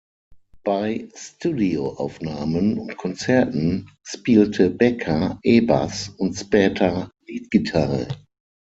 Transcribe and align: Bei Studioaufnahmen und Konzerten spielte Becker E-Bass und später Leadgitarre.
Bei 0.63 1.07
Studioaufnahmen 1.13 2.79
und 2.79 2.97
Konzerten 2.97 3.91
spielte 4.01 4.71
Becker 4.71 5.39
E-Bass 5.43 6.09
und 6.17 6.33
später 6.35 7.11
Leadgitarre. 7.27 8.07